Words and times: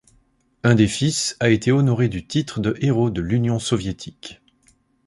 Un 0.63 0.73
des 0.73 0.87
fils 0.87 1.37
a 1.39 1.51
été 1.51 1.71
honoré 1.71 2.09
du 2.09 2.25
titre 2.25 2.59
de 2.59 2.75
héros 2.81 3.11
de 3.11 3.21
l'Union 3.21 3.59
soviétique. 3.59 4.41